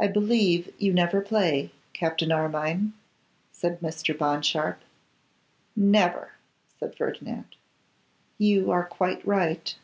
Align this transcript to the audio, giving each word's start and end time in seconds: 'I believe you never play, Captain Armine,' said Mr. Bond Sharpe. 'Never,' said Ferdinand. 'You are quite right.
'I 0.00 0.08
believe 0.08 0.74
you 0.76 0.92
never 0.92 1.20
play, 1.20 1.70
Captain 1.92 2.32
Armine,' 2.32 2.94
said 3.52 3.78
Mr. 3.78 4.12
Bond 4.18 4.44
Sharpe. 4.44 4.80
'Never,' 5.76 6.32
said 6.80 6.96
Ferdinand. 6.96 7.54
'You 8.38 8.72
are 8.72 8.84
quite 8.84 9.24
right. 9.24 9.76